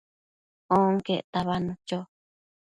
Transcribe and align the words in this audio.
onquec 0.77 1.23
tabadnu 1.31 1.73
cho 1.87 1.99